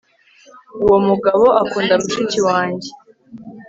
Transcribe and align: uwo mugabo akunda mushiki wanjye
uwo 0.83 0.97
mugabo 1.07 1.45
akunda 1.61 1.93
mushiki 2.01 2.39
wanjye 2.47 2.89